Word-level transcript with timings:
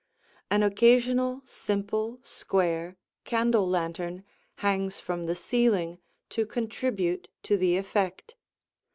An 0.49 0.63
occasional 0.63 1.43
simple, 1.45 2.19
square, 2.23 2.97
candle 3.23 3.69
lantern 3.69 4.23
hangs 4.55 4.99
from 4.99 5.27
the 5.27 5.35
ceiling 5.35 5.99
to 6.29 6.47
contribute 6.47 7.27
to 7.43 7.55
the 7.55 7.77
effect. 7.77 8.33